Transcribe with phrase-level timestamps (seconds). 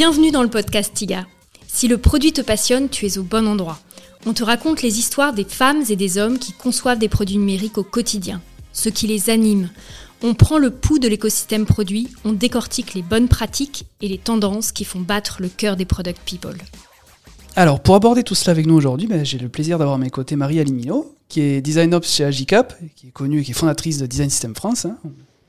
[0.00, 1.26] Bienvenue dans le podcast TIGA.
[1.68, 3.78] Si le produit te passionne, tu es au bon endroit.
[4.24, 7.76] On te raconte les histoires des femmes et des hommes qui conçoivent des produits numériques
[7.76, 8.40] au quotidien,
[8.72, 9.68] ce qui les anime.
[10.22, 14.72] On prend le pouls de l'écosystème produit, on décortique les bonnes pratiques et les tendances
[14.72, 16.56] qui font battre le cœur des product people.
[17.54, 20.08] Alors, pour aborder tout cela avec nous aujourd'hui, ben, j'ai le plaisir d'avoir à mes
[20.08, 23.98] côtés Marie Alimino, qui est Design Ops chez Agicap, qui est connue, qui est fondatrice
[23.98, 24.86] de Design System France.
[24.86, 24.96] Hein.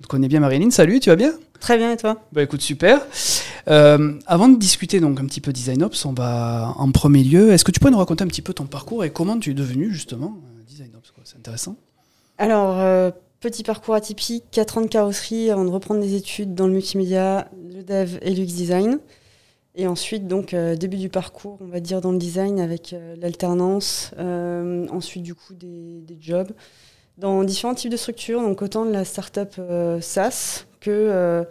[0.02, 0.72] On te connaît bien Marie-Line.
[0.72, 1.32] Salut, tu vas bien?
[1.60, 2.18] Très bien, et toi?
[2.32, 3.06] Bah écoute, super.
[3.68, 7.52] Euh, avant de discuter donc un petit peu Design Ops, on va en premier lieu,
[7.52, 9.54] est-ce que tu peux nous raconter un petit peu ton parcours et comment tu es
[9.54, 11.76] devenu justement euh, Design Ops C'est intéressant.
[12.40, 13.12] Alors, euh,
[13.42, 17.48] petit parcours atypique, 4 ans de carrosserie avant de reprendre des études dans le multimédia,
[17.72, 18.98] le dev et l'UX design.
[19.76, 24.14] Et ensuite, donc, début du parcours, on va dire, dans le design avec l'alternance.
[24.18, 26.52] ensuite, du coup, des, des, jobs
[27.22, 28.42] dans différents types de structures.
[28.42, 29.60] Donc, autant de la startup
[30.02, 31.46] SaaS que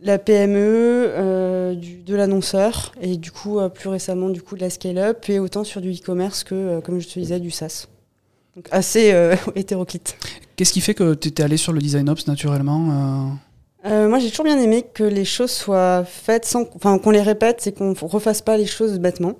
[0.00, 5.28] la PME, du, de l'annonceur et du coup, plus récemment, du coup, de la scale-up
[5.28, 7.86] et autant sur du e-commerce que, comme je te disais, du SaaS.
[8.56, 9.14] Donc, assez
[9.54, 10.16] hétéroclite.
[10.56, 13.38] Qu'est-ce qui fait que tu étais allé sur le design ops naturellement
[13.84, 17.22] euh, moi, j'ai toujours bien aimé que les choses soient faites sans, enfin, qu'on les
[17.22, 19.34] répète, c'est qu'on refasse pas les choses bêtement.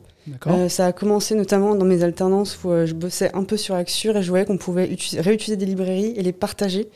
[0.47, 3.75] Euh, ça a commencé notamment dans mes alternances où euh, je bossais un peu sur
[3.75, 4.84] Axure et je voyais qu'on pouvait
[5.19, 6.89] réutiliser des librairies et les partager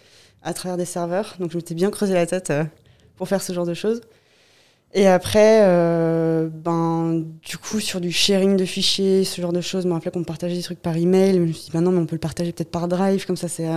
[0.42, 1.36] à travers des serveurs.
[1.38, 2.52] Donc, je m'étais bien creusé la tête
[3.16, 4.00] pour faire ce genre de choses.
[4.94, 5.60] Et après,
[6.50, 10.10] ben, du coup, sur du sharing de fichiers, ce genre de choses, je me rappelais
[10.10, 11.34] qu'on partageait des trucs par email.
[11.36, 13.36] Je me suis dit, ben non, mais on peut le partager peut-être par Drive, comme
[13.36, 13.68] ça, c'est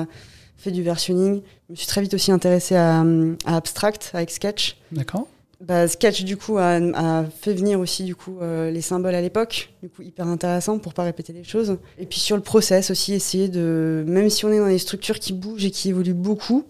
[0.57, 1.41] fait du versionning.
[1.67, 3.03] Je me suis très vite aussi intéressée à,
[3.45, 4.77] Abstract avec Sketch.
[4.91, 5.27] D'accord.
[5.61, 9.73] Bah, Sketch du coup a, fait venir aussi du coup euh, les symboles à l'époque,
[9.81, 11.77] du coup hyper intéressant pour pas répéter les choses.
[11.97, 15.19] Et puis sur le process aussi essayer de, même si on est dans des structures
[15.19, 16.65] qui bougent et qui évoluent beaucoup,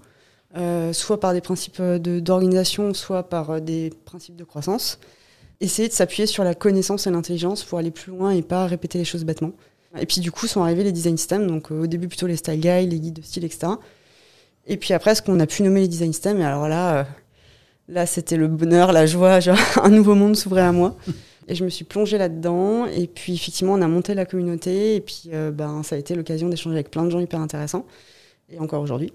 [0.56, 5.00] euh, soit par des principes d'organisation, soit par euh, des principes de croissance,
[5.59, 8.97] essayer de s'appuyer sur la connaissance et l'intelligence pour aller plus loin et pas répéter
[8.97, 9.52] les choses bêtement.
[10.00, 12.35] Et puis du coup sont arrivés les design systems, donc euh, au début plutôt les
[12.35, 13.73] style guides, les guides de style, etc.
[14.67, 17.03] Et puis après, ce qu'on a pu nommer les design systems, et alors là, euh,
[17.88, 20.96] là c'était le bonheur, la joie, genre, un nouveau monde s'ouvrait à moi.
[21.47, 22.85] Et je me suis plongée là-dedans.
[22.88, 24.96] Et puis effectivement, on a monté la communauté.
[24.96, 27.85] Et puis euh, ben, ça a été l'occasion d'échanger avec plein de gens hyper intéressants.
[28.50, 29.13] Et encore aujourd'hui.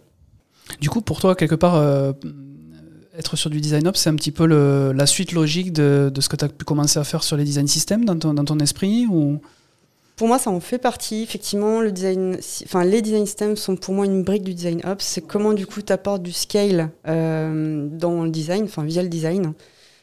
[0.80, 1.82] Du coup, pour toi, quelque part,
[3.18, 6.28] être sur du design ops, c'est un petit peu la suite logique de, de ce
[6.28, 8.58] que tu as pu commencer à faire sur les design systems dans ton, dans ton
[8.60, 9.40] esprit ou
[10.20, 11.22] pour moi, ça en fait partie.
[11.22, 15.02] Effectivement, le design, enfin, les design systems sont pour moi une brique du design ops.
[15.02, 19.08] C'est comment du coup tu apportes du scale euh, dans le design, enfin via le
[19.08, 19.54] design.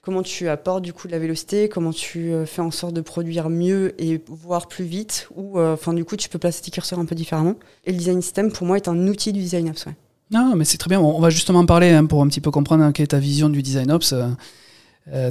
[0.02, 3.02] Comment tu apportes du coup de la vélocité, comment tu euh, fais en sorte de
[3.02, 6.72] produire mieux et voir plus vite, ou euh, enfin du coup tu peux placer tes
[6.72, 7.54] curseurs un peu différemment.
[7.86, 9.86] Et le design system pour moi est un outil du design ops.
[10.32, 11.00] Non, mais c'est très bien.
[11.00, 13.20] On va justement en parler hein, pour un petit peu comprendre hein, quelle est ta
[13.20, 14.16] vision du design ops.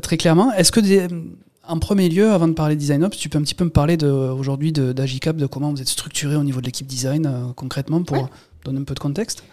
[0.01, 1.09] très clairement, est-ce que des,
[1.69, 4.03] en premier lieu, avant de parler design ops, tu peux un petit peu me parler
[4.05, 8.29] aujourd'hui d'Agicap, de, comment vous êtes structuré au niveau de l'équipe design euh, concrètement pour
[8.65, 9.45] donner un peu de contexte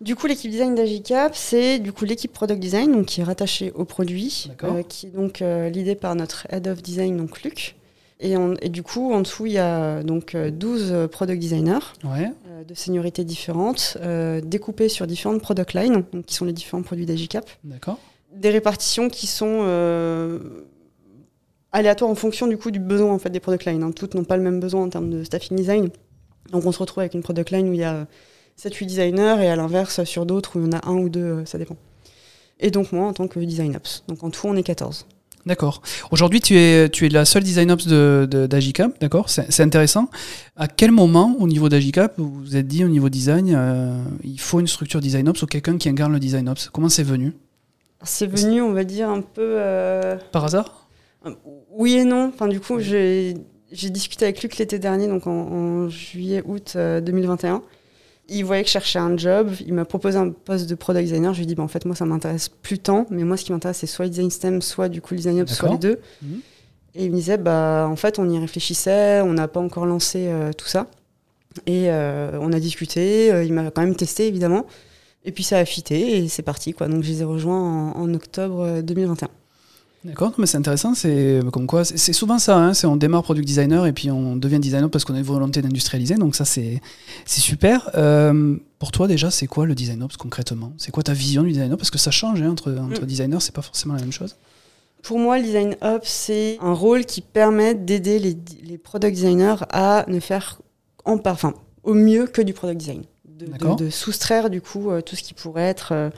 [0.00, 3.70] du coup, l'équipe design d'Agicap, c'est du coup l'équipe product design, donc qui est rattachée
[3.72, 7.76] au produit, euh, qui est donc euh, l'idée par notre head of design, donc Luc.
[8.18, 13.24] Et, et, du coup, en dessous, il y a donc 12 product designers de seniorités
[13.24, 13.98] différentes,
[14.42, 17.44] découpés sur différentes product lines, donc, qui sont les différents produits d'Agicap.
[17.62, 17.98] D'accord.
[18.34, 19.66] Des répartitions qui sont
[21.72, 23.82] aléatoire en fonction du coup du besoin en fait des product lines.
[23.82, 23.92] Hein.
[23.92, 25.90] Toutes n'ont pas le même besoin en termes de staffing design.
[26.52, 28.06] Donc on se retrouve avec une product line où il y a
[28.58, 31.20] 7-8 designers et à l'inverse sur d'autres où il y en a un ou deux,
[31.20, 31.76] euh, ça dépend.
[32.58, 34.04] Et donc moi en tant que design ops.
[34.08, 35.06] Donc en tout on est 14.
[35.46, 35.80] D'accord.
[36.10, 39.30] Aujourd'hui, tu es, tu es la seule design ops d'Agicap, de, d'accord?
[39.30, 40.10] C'est intéressant.
[40.56, 44.38] À quel moment, au niveau d'Agicap, vous vous êtes dit, au niveau design, euh, il
[44.38, 46.68] faut une structure design ops ou quelqu'un qui incarne le design ops?
[46.70, 47.32] Comment c'est venu?
[48.02, 49.54] C'est venu, on va dire, un peu.
[49.58, 50.79] Euh, Par hasard?
[51.70, 52.30] Oui et non.
[52.32, 53.34] Enfin, du coup, j'ai
[53.72, 57.54] discuté avec Luc l'été dernier, donc en, juillet-août 2021.
[57.54, 57.58] Euh,
[58.32, 59.50] il voyait que je cherchais un job.
[59.66, 61.32] Il m'a proposé un poste de product designer.
[61.34, 63.06] Je lui ai dit, bah, en fait, moi, ça m'intéresse plus tant.
[63.10, 65.40] Mais moi, ce qui m'intéresse, c'est soit le design system, soit du coup le design
[65.40, 65.98] up, soit les deux.
[66.22, 66.40] Mhm.
[66.94, 69.20] Et il me disait, bah, en fait, on y réfléchissait.
[69.20, 70.86] On n'a pas encore lancé euh, tout ça.
[71.66, 73.44] Et euh, on a discuté.
[73.44, 74.64] il m'a quand même testé, évidemment.
[75.24, 76.72] Et puis, ça a fité et c'est parti.
[76.72, 76.86] Quoi.
[76.86, 79.28] Donc, je les ai rejoints en, en octobre 2021.
[80.02, 83.86] D'accord, mais c'est intéressant, c'est comme quoi, c'est souvent ça, hein, on démarre product designer
[83.86, 86.80] et puis on devient designer parce qu'on a une volonté d'industrialiser, donc ça c'est
[87.26, 87.90] super.
[87.96, 90.72] Euh, pour toi déjà, c'est quoi le design ops concrètement?
[90.78, 91.80] C'est quoi ta vision du design ops?
[91.80, 93.06] Parce que ça change hein, entre, entre mm.
[93.06, 94.36] designers, c'est pas forcément la même chose.
[95.02, 99.56] Pour moi, le design ops, c'est un rôle qui permet d'aider les, les, product designers
[99.70, 100.62] à ne faire
[101.04, 103.02] en enfin, au mieux que du product design.
[103.26, 106.10] De, de, soustraire du coup euh, tout ce qui pourrait être euh,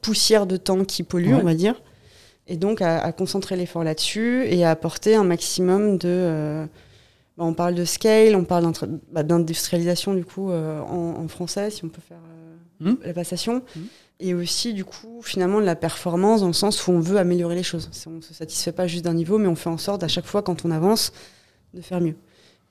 [0.00, 1.74] poussière de temps qui pollue, on va dire
[2.50, 6.66] Et donc à, concentrer l'effort là-dessus et à apporter un maximum de...
[7.38, 8.70] Bah, on parle de scale, on parle
[9.10, 12.18] bah, d'industrialisation du coup en, français, si on peut faire
[12.80, 12.94] mmh.
[13.04, 13.62] la passation.
[13.74, 13.80] Mmh
[14.20, 17.54] et aussi du coup finalement de la performance dans le sens où on veut améliorer
[17.54, 17.90] les choses.
[18.06, 20.26] On ne se satisfait pas juste d'un niveau, mais on fait en sorte à chaque
[20.26, 21.12] fois quand on avance
[21.74, 22.14] de faire mieux.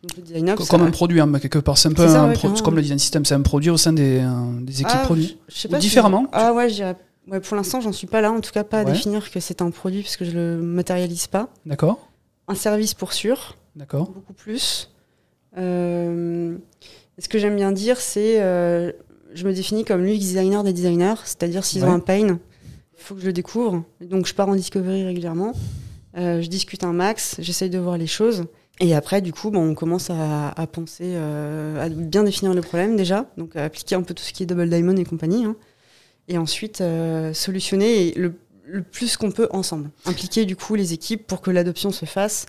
[0.03, 2.33] Donc le design comme un produit, hein, quelque part, c'est un peu un
[2.63, 5.37] comme le design system, c'est un produit au sein des, euh, des équipes ah, produits.
[5.49, 6.27] Je différemment.
[6.31, 6.69] Ah ouais,
[7.31, 9.61] ouais, pour l'instant j'en suis pas là, en tout cas pas à définir que c'est
[9.61, 11.49] un produit parce que je le matérialise pas.
[11.65, 12.09] D'accord.
[12.47, 13.55] Un service pour sûr.
[13.75, 14.09] D'accord.
[14.09, 14.91] Beaucoup plus.
[15.57, 16.57] Euh,
[17.17, 18.91] ce que j'aime bien dire, c'est euh,
[19.33, 22.37] je me définis comme l'UX designer des designers, c'est-à-dire s'ils ont un pain, il
[22.95, 23.83] faut que je le découvre.
[24.01, 25.53] Donc je pars en discovery régulièrement,
[26.17, 28.45] euh, je discute un max, j'essaye de voir les choses.
[28.81, 32.95] Et après, du coup, bon, on commence à, penser, euh, à bien définir le problème
[32.95, 35.43] déjà, donc à appliquer un peu tout ce qui est Double Diamond et compagnie.
[35.43, 35.55] Hein.
[36.29, 38.33] Et ensuite, euh, solutionner le,
[38.83, 39.89] plus qu'on peut ensemble.
[40.05, 42.45] Impliquer du coup les équipes pour que l'adoption se fasse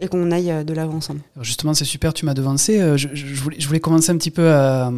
[0.00, 1.20] et qu'on aille de l'avant ensemble.
[1.42, 2.78] justement, c'est super, tu m'as devancé.
[2.96, 4.90] Je, voulais, je, voulais, commencer un petit peu à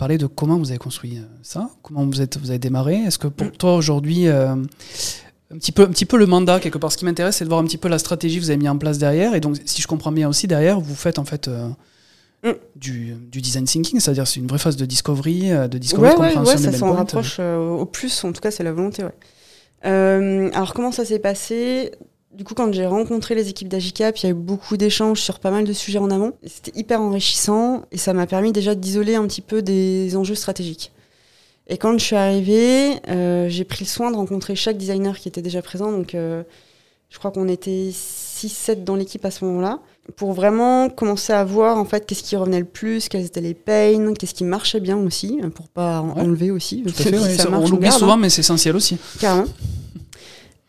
[0.00, 2.94] parler de comment vous avez construit euh, ça, comment vous, êtes, vous avez démarré.
[2.94, 6.78] Est-ce que pour toi aujourd'hui, euh, un, petit peu, un petit peu le mandat, quelque
[6.78, 8.58] part, ce qui m'intéresse, c'est de voir un petit peu la stratégie que vous avez
[8.58, 9.34] mis en place derrière.
[9.34, 11.68] Et donc, si je comprends bien aussi, derrière, vous faites en fait euh,
[12.44, 12.50] mm.
[12.76, 16.56] du, du, design thinking, c'est-à-dire c'est une vraie phase de discovery, de discovery, ouais, ouais,
[16.56, 19.04] ça s'en rapproche au plus, en tout cas, c'est la volonté.
[19.82, 21.92] alors, comment ça s'est passé?
[22.32, 25.40] Du coup, quand j'ai rencontré les équipes d'Agicap, il y a eu beaucoup d'échanges sur
[25.40, 26.32] pas mal de sujets en amont.
[26.46, 30.92] C'était hyper enrichissant et ça m'a permis déjà d'isoler un petit peu des enjeux stratégiques.
[31.66, 35.28] Et quand je suis arrivée, euh, j'ai pris le soin de rencontrer chaque designer qui
[35.28, 35.90] était déjà présent.
[35.90, 36.44] Donc, euh,
[37.08, 39.80] je crois qu'on était 6-7 dans l'équipe à ce moment-là,
[40.16, 43.54] pour vraiment commencer à voir en fait qu'est-ce qui revenait le plus, quels étaient les
[43.54, 46.84] pains, qu'est-ce qui marchait bien aussi, pour pas enlever aussi.
[47.50, 48.16] on l'oublie souvent, hein.
[48.16, 48.98] mais c'est essentiel aussi.
[49.18, 49.46] Carrément.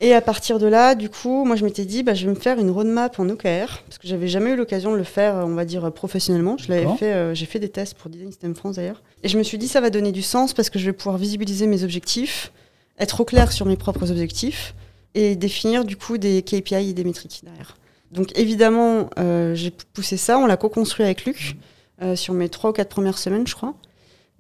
[0.03, 2.39] Et à partir de là, du coup, moi je m'étais dit, bah, je vais me
[2.39, 5.53] faire une roadmap en OKR, parce que j'avais jamais eu l'occasion de le faire, on
[5.53, 6.57] va dire, professionnellement.
[6.57, 9.03] Je l'avais fait, euh, j'ai fait des tests pour Design System France d'ailleurs.
[9.21, 11.19] Et je me suis dit, ça va donner du sens parce que je vais pouvoir
[11.19, 12.51] visibiliser mes objectifs,
[12.97, 14.73] être au clair sur mes propres objectifs
[15.13, 17.75] et définir du coup des KPI et des métriques derrière.
[18.11, 21.55] Donc évidemment, euh, j'ai poussé ça, on l'a co-construit avec Luc
[22.01, 23.75] euh, sur mes trois ou quatre premières semaines, je crois.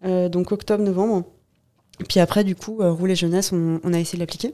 [0.03, 1.23] donc octobre-novembre.
[1.99, 4.53] Et puis après, du coup, rouler jeunesse, on, on a essayé de l'appliquer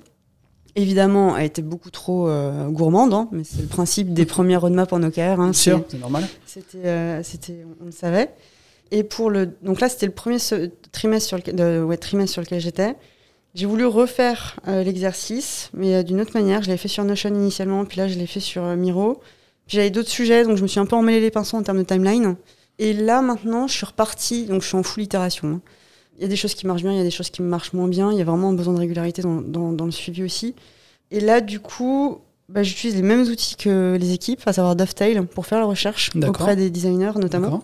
[0.78, 4.94] évidemment, a été beaucoup trop euh, gourmande, hein, mais c'est le principe des premières roadmaps
[4.94, 5.42] en OKR.
[5.42, 6.26] Hein, sûr, c'est normal.
[6.46, 8.30] C'était, euh, c'était, on le savait.
[8.92, 10.38] Et pour le, donc là, c'était le premier
[10.92, 12.96] trimestre sur, lequel, ouais, trimestre sur lequel j'étais.
[13.58, 16.62] J'ai voulu refaire euh, l'exercice, mais d'une autre manière.
[16.62, 19.20] Je l'avais fait sur Notion initialement, puis là, je l'ai fait sur Miro.
[19.66, 21.80] Puis j'avais d'autres sujets, donc je me suis un peu emmêlé les pinceaux en termes
[21.80, 22.36] de timeline.
[22.78, 25.60] Et là, maintenant, je suis repartie, donc je suis en full itération.
[26.18, 27.74] Il y a des choses qui marchent bien, il y a des choses qui marchent
[27.74, 28.12] moins bien.
[28.12, 30.54] Il y a vraiment besoin de régularité dans, dans, le suivi aussi.
[31.10, 32.20] Et là, du coup,
[32.50, 36.12] bah, j'utilise les mêmes outils que les équipes, à savoir Dovetail, pour faire la recherche
[36.16, 37.64] auprès des designers notamment.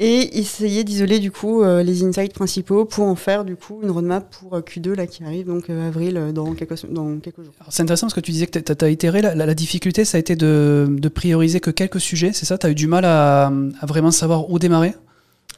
[0.00, 3.92] Et essayer d'isoler du coup euh, les insights principaux pour en faire du coup une
[3.92, 7.54] roadmap pour euh, Q2 là qui arrive donc euh, avril dans quelques dans quelques jours.
[7.68, 10.20] C'est intéressant parce que tu disais que tu as, itéré la, la, difficulté ça a
[10.20, 12.58] été de, de prioriser que quelques sujets, c'est ça?
[12.58, 14.94] Tu as eu du mal à, à, vraiment savoir où démarrer?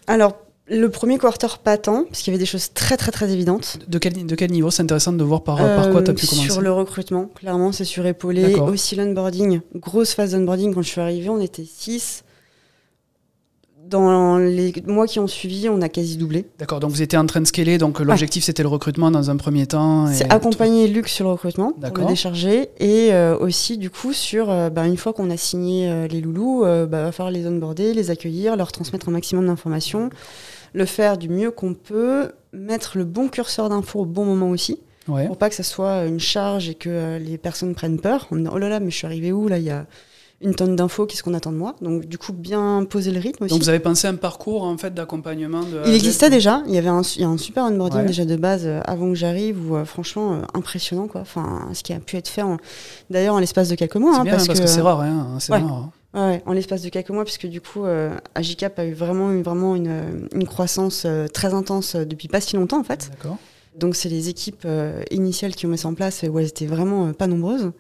[0.06, 0.36] Alors
[0.68, 3.78] le premier quarter, pas tant, parce qu'il y avait des choses très très très évidentes.
[3.88, 4.70] De quel, de quel niveau?
[4.70, 6.50] C'est intéressant de voir par, par quoi tu as pu commencer.
[6.50, 8.54] Sur le recrutement, clairement, c'est sur épaulé.
[8.56, 10.74] Aussi l'onboarding, grosse phase d'onboarding.
[10.74, 12.24] Quand je suis arrivée, on était 6.
[13.88, 16.46] Dans les mois qui ont suivi, on a quasi doublé.
[16.58, 19.36] D'accord, donc vous étiez en train de scaler, donc l'objectif c'était le recrutement dans un
[19.36, 20.08] premier temps.
[20.12, 24.50] C'est accompagner Luc sur le recrutement, pour le décharger, et euh, aussi du coup sur,
[24.50, 27.94] euh, bah, une fois qu'on a signé euh, les loulous, bah, va falloir les onboarder,
[27.94, 30.10] les accueillir, leur transmettre un maximum d'informations
[30.72, 34.80] le faire du mieux qu'on peut, mettre le bon curseur d'infos au bon moment aussi.
[35.06, 38.50] Pour pas que ça soit une charge et que les personnes prennent peur en disant
[38.54, 39.86] oh là là mais je suis arrivé où là il y a
[40.40, 43.44] une tonne d'infos qu'est-ce qu'on attend de moi donc du coup bien poser le rythme
[43.44, 43.54] aussi.
[43.54, 46.88] Donc vous avez pensé un parcours en fait d'accompagnement Il existait déjà il y avait
[46.88, 49.76] un, il y a un super onboarding déjà de base euh, avant que j'arrive ou
[49.76, 52.42] euh, franchement impressionnant quoi enfin ce qui a pu être fait
[53.08, 55.64] d'ailleurs en l'espace de quelques mois hein, bien, parce, que, c'est rare hein, c'est rare
[55.64, 55.90] hein.
[56.16, 59.42] Ouais, en l'espace de quelques mois, puisque du coup, euh, Agicap a eu vraiment, eu
[59.42, 63.10] vraiment une, une croissance euh, très intense euh, depuis pas si longtemps, en fait.
[63.78, 66.64] Donc, c'est les équipes euh, initiales qui ont mis ça en place, où elles étaient
[66.64, 67.70] vraiment pas nombreuses.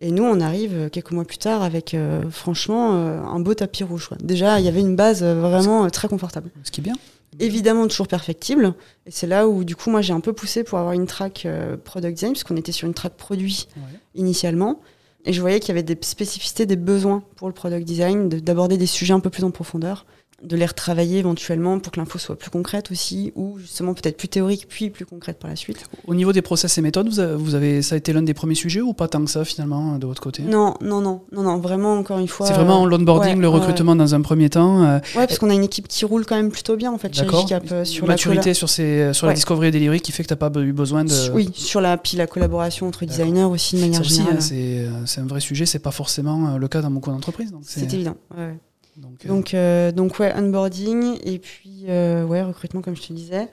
[0.00, 1.96] Et nous, on arrive quelques mois plus tard avec,
[2.30, 4.10] franchement, un beau tapis rouge.
[4.20, 6.50] Déjà, il y avait une base vraiment très confortable.
[6.62, 6.94] Ce qui est bien.
[7.40, 8.74] Évidemment, toujours perfectible.
[9.06, 11.46] Et c'est là où, du coup, moi, j'ai un peu poussé pour avoir une track
[11.84, 13.68] product design, puisqu'on était sur une track produit
[14.14, 14.80] initialement.
[15.24, 18.76] Et je voyais qu'il y avait des spécificités, des besoins pour le product design, d'aborder
[18.76, 20.06] des sujets un peu plus en profondeur.
[20.44, 24.28] De les retravailler éventuellement pour que l'info soit plus concrète aussi, ou justement peut-être plus
[24.28, 25.84] théorique puis plus concrète par la suite.
[26.06, 28.80] Au niveau des process et méthodes, vous avez, ça a été l'un des premiers sujets
[28.80, 30.42] ou pas tant que ça finalement de votre côté?
[30.42, 32.46] Non, non, non, non, non, vraiment encore une fois.
[32.46, 34.84] C'est vraiment l'onboarding, le recrutement dans un premier temps.
[34.84, 37.14] Euh, ouais, parce qu'on a une équipe qui roule quand même plutôt bien en fait
[37.14, 40.28] chez Gcap, euh, sur maturité sur ces sur la discovery et delivery qui fait que
[40.28, 41.30] tu n'as pas eu besoin de.
[41.32, 44.38] Oui, sur la puis la collaboration entre designers aussi de manière ça générale.
[44.38, 47.52] Hein, c'est un vrai sujet, c'est pas forcément le cas dans beaucoup d'entreprises.
[47.62, 48.16] C'est évident.
[48.36, 48.58] Ouais.
[48.96, 53.12] Donc, euh, donc, euh, donc, ouais, onboarding et puis euh, ouais, recrutement comme je te
[53.12, 53.48] disais.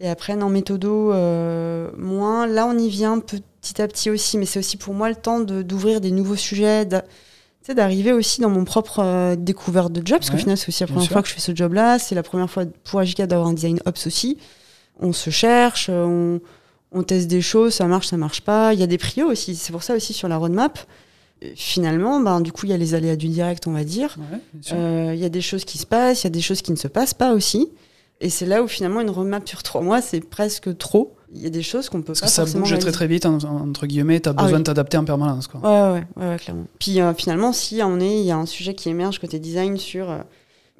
[0.00, 1.12] Et après, non, méthodo,
[1.96, 2.46] moins.
[2.46, 5.40] Là, on y vient petit à petit aussi, mais c'est aussi pour moi le temps
[5.40, 6.86] d'ouvrir des nouveaux sujets,
[7.68, 11.10] d'arriver aussi dans mon propre découverte de job, parce qu'au final, c'est aussi la première
[11.10, 11.98] fois que je fais ce job-là.
[11.98, 14.38] C'est la première fois pour Agika d'avoir un design ops aussi.
[15.00, 16.40] On se cherche, on,
[16.92, 18.74] on, teste des choses, ça marche, ça marche pas.
[18.74, 19.56] Il y a des prios aussi.
[19.56, 20.78] C'est pour ça aussi sur la roadmap
[21.54, 24.16] finalement, ben, du coup, il y a les aléas du direct, on va dire.
[24.72, 26.72] Euh, il y a des choses qui se passent, il y a des choses qui
[26.72, 27.68] ne se passent pas aussi.
[28.20, 31.14] Et c'est là où finalement une roadmap sur trois mois, c'est presque trop.
[31.32, 33.26] Il y a des choses qu'on peut Parce pas que ça bouge très très vite,
[33.26, 35.46] entre guillemets, tu as ah besoin de t'adapter en permanence.
[35.46, 35.60] Quoi.
[35.60, 36.64] Ouais, ouais, ouais, clairement.
[36.80, 39.76] Puis euh, finalement, si on est, il y a un sujet qui émerge côté design
[39.76, 40.18] sur euh,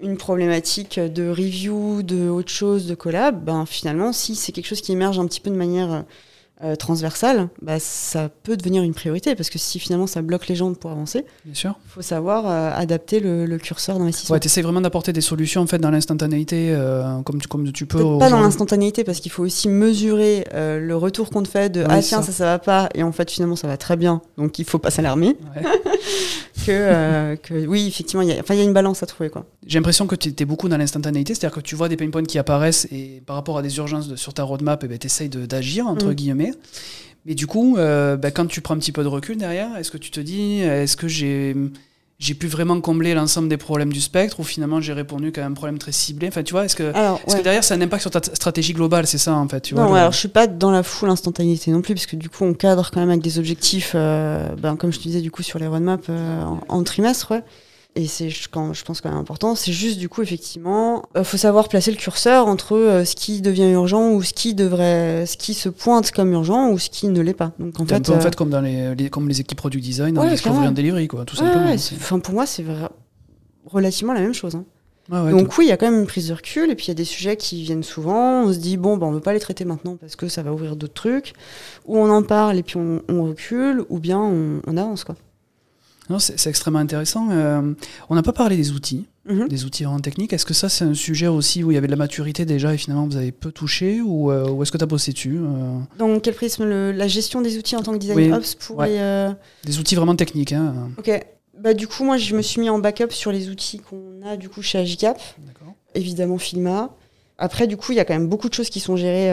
[0.00, 4.80] une problématique de review, de autre chose, de collab, ben finalement, si c'est quelque chose
[4.80, 6.04] qui émerge un petit peu de manière
[6.64, 10.56] euh, transversale, bah, ça peut devenir une priorité parce que si finalement ça bloque les
[10.56, 11.54] gens pour avancer, il
[11.86, 14.34] faut savoir euh, adapter le, curseur d'investissement.
[14.34, 17.70] Ouais, tu essaies vraiment d'apporter des solutions en fait dans l'instantanéité euh, comme, tu, comme
[17.72, 18.18] tu peux.
[18.18, 22.00] Pas dans l'instantanéité parce qu'il faut aussi mesurer le retour qu'on te fait de ah
[22.00, 22.32] tiens ça.
[22.32, 24.90] ça va pas et en fait finalement ça va très bien donc il faut pas
[24.90, 25.36] s'alarmer.
[26.66, 29.46] que, que, oui effectivement il y, a, une balance à trouver quoi.
[29.66, 32.24] J'ai l'impression que tu es beaucoup dans l'instantanéité, c'est-à-dire que tu vois des pain points
[32.24, 35.28] qui apparaissent et par rapport à des urgences sur ta roadmap, eh ben, tu essayes
[35.28, 36.14] d'agir, entre mm.
[36.14, 36.47] guillemets.
[37.26, 39.90] Mais du coup, euh, ben, quand tu prends un petit peu de recul derrière, est-ce
[39.90, 41.54] que tu te dis, est-ce que j'ai
[42.18, 45.52] j'ai pu vraiment combler l'ensemble des problèmes du spectre ou finalement j'ai répondu qu'à un
[45.52, 46.26] problème très ciblé?
[46.26, 46.92] Enfin, tu vois, est-ce que,
[47.42, 49.86] derrière ça a un impact sur ta stratégie globale C'est ça en fait tu Non,
[49.86, 52.44] vois, alors je suis pas dans la full instantanéité non plus, parce que du coup
[52.44, 55.44] on cadre quand même avec des objectifs, euh, ben, comme je te disais du coup
[55.44, 57.30] sur les roadmaps euh, en, en, trimestre.
[57.30, 57.44] Ouais
[57.94, 61.24] et c'est quand je pense quand même important, c'est juste du coup effectivement, il euh,
[61.24, 65.26] faut savoir placer le curseur entre euh, ce qui devient urgent ou ce qui devrait,
[65.26, 67.52] ce qui se pointe comme urgent ou ce qui ne l'est pas.
[67.58, 69.82] Donc en fait, un peu, en euh, fait comme dans les, comme les équipes product
[69.82, 71.72] design, dans ouais, les delivery quoi, tout simplement.
[71.72, 72.64] Enfin pour moi c'est
[73.66, 74.54] relativement la même chose.
[74.54, 74.64] Hein.
[75.10, 76.90] Donc oui, il y a quand même une prise de recul et puis il y
[76.90, 78.42] a des sujets qui viennent souvent.
[78.42, 80.52] On se dit bon, ben, on veut pas les traiter maintenant parce que ça va
[80.52, 81.32] ouvrir d'autres trucs.
[81.86, 85.16] Ou on en parle et puis on, recule, ou bien on, on avance quoi.
[86.18, 87.28] C'est extrêmement intéressant.
[87.30, 87.74] Euh,
[88.08, 89.48] on n'a pas parlé des outils, mhm.
[89.48, 90.32] des outils vraiment techniques.
[90.32, 92.72] Est-ce que ça, c'est un sujet aussi où il y avait de la maturité déjà
[92.72, 95.78] et finalement vous avez peu touché ou, euh, est-ce que tu as bossé dessus euh?
[95.98, 99.30] Dans quel prisme La gestion des outils en tant que design ops pour les,
[99.64, 100.52] Des outils vraiment techniques.
[100.52, 100.90] Hein.
[100.98, 101.10] Ok.
[101.58, 104.36] Bah, du coup, moi, je me suis mis en backup sur les outils qu'on a
[104.36, 105.20] du coup chez Agicap.
[105.94, 106.94] Évidemment, Filma.
[107.36, 109.32] Après, du coup, il y a quand même beaucoup de choses qui sont gérées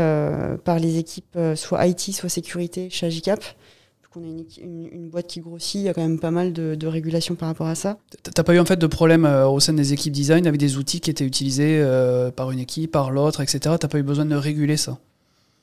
[0.64, 3.44] par les équipes, soit IT, soit sécurité chez Agicap
[4.18, 6.88] on est une, boîte qui grossit, il y a quand même pas mal de, de
[6.88, 7.98] régulation par rapport à ça.
[8.24, 10.78] T'as pas eu en fait de problème euh, au sein des équipes design avec des
[10.78, 13.76] outils qui étaient utilisés euh, par une équipe, par l'autre, etc.
[13.80, 14.98] T'as pas eu besoin de réguler ça?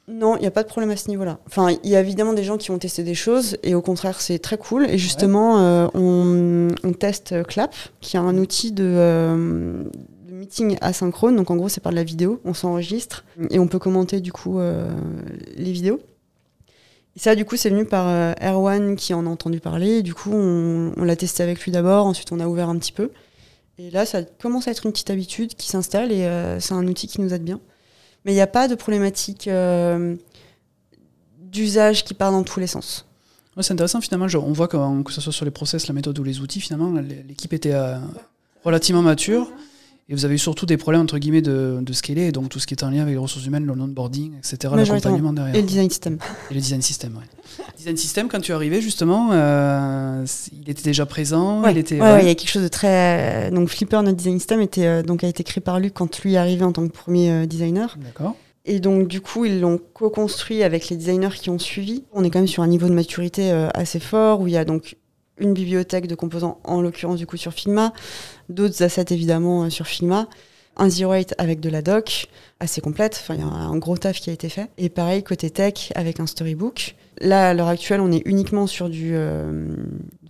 [0.09, 1.39] Non, il n'y a pas de problème à ce niveau-là.
[1.47, 4.21] Enfin, il y a évidemment des gens qui ont testé des choses et au contraire,
[4.21, 4.87] c'est très cool.
[4.91, 11.37] Et justement, euh, on, teste Clap, qui est un outil de, de, meeting asynchrone.
[11.37, 12.41] Donc en gros, c'est par de la vidéo.
[12.45, 16.01] On s'enregistre et on peut commenter du coup les vidéos.
[17.17, 20.03] Et ça, du coup, c'est venu par euh, Erwan qui en a entendu parler.
[20.03, 22.07] du coup, on, l'a testé avec lui d'abord.
[22.07, 23.11] Ensuite, on a ouvert un petit peu.
[23.79, 26.87] Et là, ça commence à être une petite habitude qui s'installe et euh, c'est un
[26.87, 27.61] outil qui nous aide bien.
[28.25, 30.17] Mais il n'y a pas de problématique euh,
[31.39, 33.07] d'usage qui part dans tous les sens.
[33.61, 34.27] c'est intéressant finalement.
[34.35, 36.93] on voit que, que ce soit sur les process, la méthode ou les outils, finalement,
[37.29, 37.75] l'équipe était
[38.65, 39.51] relativement mature.
[40.09, 42.67] Et vous avez eu surtout des problèmes entre guillemets de, de scaler, donc tout ce
[42.67, 45.55] qui est en lien avec les ressources humaines, le onboarding, etc., l'accompagnement derrière.
[45.55, 46.19] Et le design system.
[46.51, 47.65] Et le design system, oui.
[47.79, 51.63] design system, quand tu es arrivé justement, euh, il était déjà présent.
[51.63, 51.71] Ouais.
[51.71, 52.01] Il était.
[52.01, 53.51] Ouais, il y a quelque chose de très.
[53.53, 56.35] Donc Flipper, notre design system, était euh, donc a été créé par Luc quand lui
[56.35, 57.97] est arrivé en tant que premier euh, designer.
[58.03, 58.35] D'accord.
[58.65, 62.05] Et donc, du coup, ils l'ont co-construit avec les designers qui ont suivi.
[62.13, 64.65] On est quand même sur un niveau de maturité assez fort où il y a
[64.65, 64.95] donc
[65.43, 67.93] une bibliothèque de composants, en l'occurrence du coup sur Figma,
[68.49, 70.29] d'autres assets évidemment euh, sur Figma,
[70.77, 72.29] un zero eight avec de la doc
[72.61, 74.71] assez complète, enfin il y a un gros taf qui a été fait.
[74.79, 76.95] Et pareil côté tech avec un storybook.
[77.21, 79.67] Là à l'heure actuelle on est uniquement sur du, euh,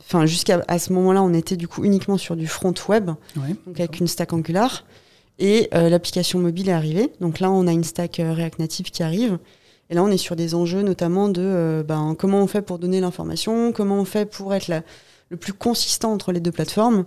[0.01, 3.79] enfin jusqu'à à ce moment-là on était du coup uniquement sur du front web, donc
[3.79, 4.85] avec une stack Angular.
[5.39, 9.03] Et euh, l'application mobile est arrivée, donc là on a une stack React Native qui
[9.03, 9.39] arrive.
[9.93, 12.79] Et là, on est sur des enjeux notamment de euh, ben, comment on fait pour
[12.79, 14.73] donner l'information, comment on fait pour être
[15.29, 17.05] le plus consistant entre les deux plateformes.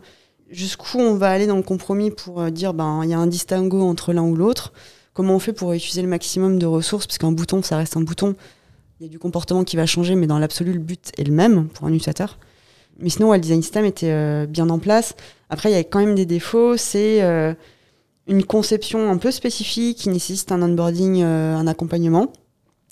[0.52, 3.82] jusqu'où on va aller dans le compromis pour euh, dire ben y a un distinguo
[3.82, 4.72] entre l'un ou l'autre.
[5.14, 7.08] Comment on fait pour utiliser le maximum de ressources?
[7.08, 8.36] Parce qu'un bouton ça reste un bouton.
[9.00, 11.34] Il y a du comportement qui va changer, mais dans l'absolu le but est le
[11.34, 12.38] même pour un utilisateur.
[13.00, 15.16] Mais sinon, le design system était euh, bien en place.
[15.50, 16.78] Après, il y a quand même des défauts.
[16.78, 17.20] C'est
[18.28, 22.32] une conception un peu spécifique qui nécessite un onboarding, un accompagnement.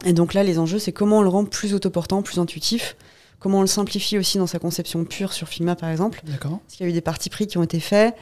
[0.06, 2.96] Et donc là, les enjeux, c'est comment on le rend plus autoportant, plus intuitif.
[3.40, 6.22] Comment on le simplifie aussi dans sa conception pure sur Figma, par exemple.
[6.26, 6.60] D'accord.
[6.66, 8.16] Parce qu'il y a eu des parties pris qui ont été faits,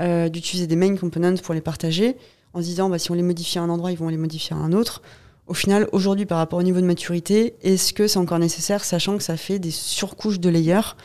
[0.00, 2.16] euh, d'utiliser des main components pour les partager,
[2.54, 4.56] en se disant bah, si on les modifie à un endroit, ils vont les modifier
[4.56, 5.02] à un autre.
[5.46, 9.16] Au final, aujourd'hui, par rapport au niveau de maturité, est-ce que c'est encore nécessaire, sachant
[9.16, 10.96] que ça fait des surcouches de layers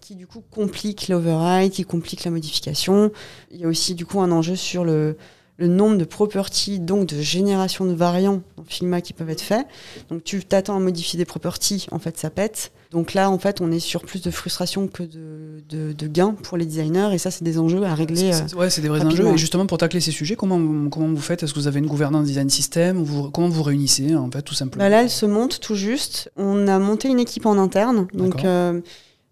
[0.00, 3.10] qui du coup compliquent l'override, qui compliquent la modification?
[3.50, 5.16] Il y a aussi du coup un enjeu sur le,
[5.60, 9.66] le nombre de properties, donc de génération de variants dans Figma qui peuvent être faits.
[10.08, 12.70] Donc tu t'attends à modifier des properties, en fait ça pète.
[12.92, 16.34] Donc là, en fait, on est sur plus de frustration que de, de, de gains
[16.42, 18.32] pour les designers, et ça, c'est des enjeux à régler.
[18.32, 19.24] C'est- c'est- Ouais, c'est des vrais rapidement.
[19.26, 19.34] enjeux.
[19.34, 21.42] Et justement, pour tacler ces sujets, comment, vous- comment vous faites?
[21.42, 22.98] Est-ce que vous avez une gouvernance design system?
[23.02, 24.82] Ou vous, Comment vous réunissez, en fait, tout simplement?
[24.84, 26.30] Bah là, elle se monte tout juste.
[26.38, 28.06] On a monté une équipe en interne.
[28.14, 28.80] Donc euh,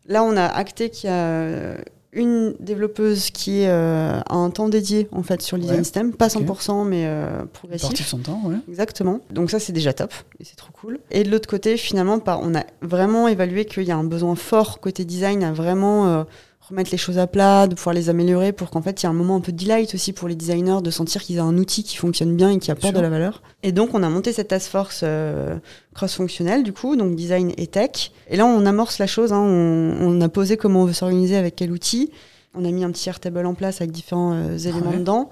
[0.06, 1.78] là, on a acté qu'il y a euh,
[2.16, 5.84] une développeuse qui est, euh, a un temps dédié en fait sur le design Ouais.
[5.84, 6.42] system, pas Ok.
[6.42, 7.88] 100% mais euh, progressif.
[7.88, 8.56] partie de son temps, ouais.
[8.68, 9.20] Exactement.
[9.30, 10.98] Donc ça, c'est déjà top et c'est trop cool.
[11.10, 14.80] Et de l'autre côté, finalement, on a vraiment évalué qu'il y a un besoin fort
[14.80, 16.24] côté design à vraiment euh,
[16.68, 19.10] remettre les choses à plat, de pouvoir les améliorer pour qu'en fait, il y ait
[19.10, 21.56] un moment un peu de delight aussi pour les designers de sentir qu'ils ont un
[21.58, 23.42] outil qui fonctionne bien et qui apporte de la valeur.
[23.62, 25.56] Et donc, on a monté cette task force euh,
[25.94, 28.10] cross-fonctionnelle, du coup, donc design et tech.
[28.28, 29.32] Et là, on amorce la chose.
[29.32, 29.40] hein.
[29.40, 32.10] on, on a posé comment on veut s'organiser avec quel outil.
[32.54, 34.98] On a mis un petit Airtable en place avec différents euh, éléments Ouais.
[34.98, 35.30] dedans.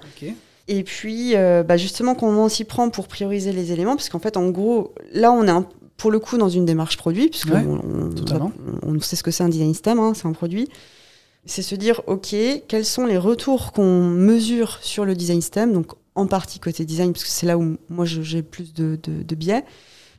[0.67, 4.19] Et puis, euh, bah, justement, comment on s'y prend pour prioriser les éléments Parce qu'en
[4.19, 5.65] fait, en gros, là, on est un-
[5.97, 7.63] pour le coup dans une démarche produit, puisque Ouais,
[8.83, 10.67] on, sait ce que c'est un design system, hein, c'est un produit.
[11.45, 12.35] C'est se dire, OK,
[12.67, 17.11] quels sont les retours qu'on mesure sur le design system Donc, en partie côté design,
[17.11, 19.63] parce que c'est là où moi, j'ai plus de, de, de biais.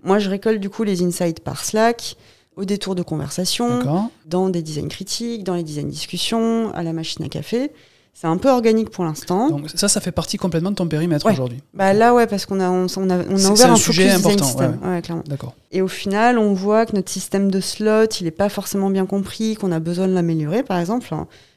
[0.05, 2.17] Moi, je récolte du coup les insights par Slack,
[2.55, 3.81] au détour de conversation
[4.25, 7.71] dans des designs critiques, dans les designs discussions, à la machine à café.
[8.19, 9.51] C'est un peu organique pour l'instant.
[9.51, 11.33] Donc ça, ça fait partie complètement de ton périmètre Ouais.
[11.33, 11.61] aujourd'hui.
[11.75, 14.09] Bah là ouais parce qu'on a on, on a, on a ouvert un un, sujet
[14.09, 14.79] important, system.
[14.83, 15.23] Ouais, clairement.
[15.29, 15.53] D'accord.
[15.71, 19.05] Et au final on voit que notre système de slot il est pas forcément bien
[19.05, 21.07] compris, qu'on a besoin de l'améliorer par exemple.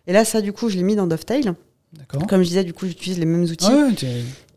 [0.05, 1.53] Et là ça du coup je l'ai mis dans Dovetail.
[1.93, 2.27] D'accord.
[2.27, 3.87] Comme je disais du coup j'utilise les mêmes outils Ah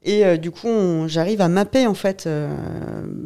[0.03, 2.53] et euh, du coup on- j'arrive à mapper en fait euh,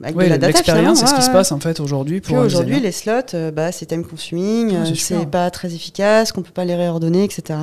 [0.03, 2.37] avec ouais, de la data l'expérience, c'est ce qui se passe en fait aujourd'hui pour
[2.37, 6.53] aujourd'hui les slots euh, bah, c'est time consuming, Ah, c'est pas très efficace, qu'on peut
[6.53, 7.59] pas les réordonner etc.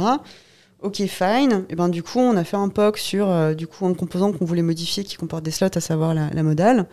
[0.84, 1.66] Ok, fine.
[1.70, 4.34] Et ben du coup, on a fait un POC sur euh, du coup un composant
[4.34, 6.88] qu'on voulait modifier qui comporte des slots, à savoir la, la modale.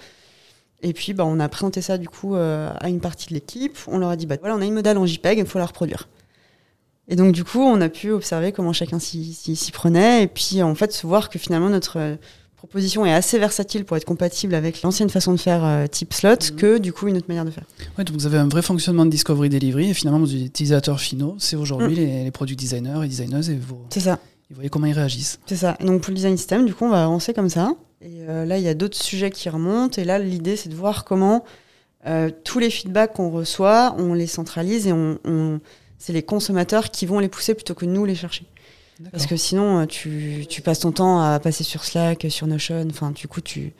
[0.82, 3.76] Et puis, bah, on a présenté ça du coup euh, à une partie de l'équipe.
[3.88, 5.66] On leur a dit, bah voilà, on a une modale en JPEG, il faut la
[5.66, 6.08] reproduire.
[7.08, 10.76] Et donc du coup, on a pu observer comment chacun s'y prenait, et puis en
[10.76, 12.16] fait se voir que finalement notre
[12.60, 16.30] proposition est assez versatile pour être compatible avec l'ancienne façon de faire euh, type slot
[16.52, 16.56] Mhm.
[16.56, 17.64] que du coup une autre manière de faire.
[17.96, 21.36] Ouais, donc vous avez un vrai fonctionnement de discovery delivery et finalement vos utilisateurs finaux,
[21.38, 21.98] c'est aujourd'hui Mm.
[21.98, 24.18] les, les produits designers et designeuses et vous, C'est ça.
[24.50, 25.40] vous voyez comment ils réagissent.
[25.46, 25.78] C'est ça.
[25.80, 27.72] Donc pour le design system, du coup, on va avancer comme ça.
[28.02, 30.00] Et euh, là, il y a d'autres sujets qui remontent.
[30.00, 31.44] Et là, l'idée, c'est de voir comment
[32.06, 35.60] euh, tous les feedbacks qu'on reçoit, on les centralise et on, on-
[35.98, 38.46] c'est les consommateurs qui vont les pousser plutôt que nous les chercher.
[39.12, 42.86] Parce que sinon, euh, tu, tu passes ton temps à passer sur Slack, sur Notion.
[42.90, 43.72] Enfin, du coup, tu.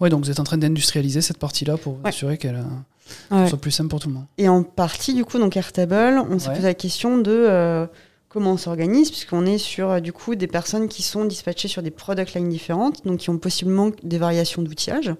[0.00, 2.00] Ouais, donc vous êtes en train d'industrialiser cette partie-là pour Ouais.
[2.08, 3.48] assurer qu'elle euh, Ouais.
[3.48, 4.24] soit plus simple pour tout le monde.
[4.38, 6.54] Et en partie, du coup, donc Airtable, on s'est Ouais.
[6.54, 7.86] posé la question de euh,
[8.30, 11.90] comment on s'organise, puisqu'on est sur, du coup, des personnes qui sont dispatchées sur des
[11.90, 15.14] product lines différentes, donc qui ont possiblement des variations d'outillage,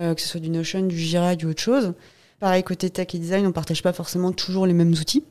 [0.00, 1.94] euh, que ce soit du Notion, du Jira, du autre chose.
[2.40, 5.22] Pareil, côté tech et design, on partage pas forcément toujours les mêmes outils.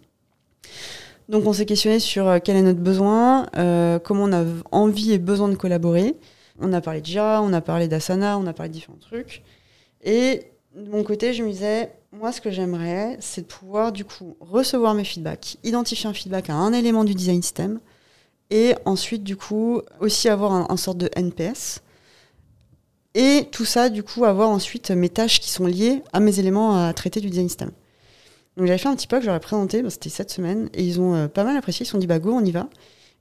[1.29, 5.13] Donc on s'est questionné sur euh, quel est notre besoin, euh, comment on a envie
[5.13, 6.15] et besoin de collaborer.
[6.59, 9.43] On a parlé de Jira, on a parlé d'Asana, on a parlé de différents trucs.
[10.03, 10.41] Et
[10.75, 14.35] de mon côté, je me disais, moi, ce que j'aimerais, c'est de pouvoir, du coup,
[14.39, 17.79] recevoir mes feedbacks, identifier un feedback à un élément du design system,
[18.49, 21.81] et ensuite, du coup, aussi avoir un, un sorte de NPS.
[23.15, 26.85] Et tout ça, du coup, avoir ensuite mes tâches qui sont liées à mes éléments
[26.85, 27.71] à traiter du design system.
[28.57, 31.27] Donc j'avais fait un petit que j'aurais présenté, c'était cette semaine, et ils ont euh,
[31.27, 32.67] pas mal apprécié, ils se sont dit, bah go, on y va.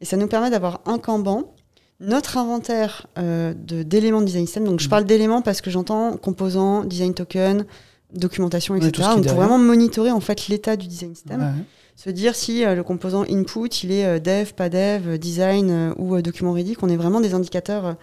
[0.01, 1.55] Et ça nous permet d'avoir un Kanban,
[2.01, 4.65] notre inventaire euh, d'éléments de design system.
[4.65, 4.91] Donc je Mhm.
[4.91, 7.65] parle d'éléments parce que j'entends composants, design token,
[8.13, 9.09] documentation, Ouais, etc.
[9.11, 11.41] est Donc pour vraiment monitorer en fait l'état du design system.
[11.41, 11.65] Ouais, ouais.
[11.95, 16.21] Se dire si euh, le composant input, il est euh, dev, pas dev, design ou
[16.21, 17.97] document ready, qu'on ait vraiment des indicateurs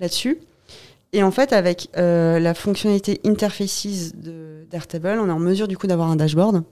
[0.00, 0.38] là-dessus.
[1.12, 4.12] Et en fait, avec euh, la fonctionnalité interfaces
[4.70, 6.64] d'Airtable, on est en mesure du coup d'avoir un dashboard.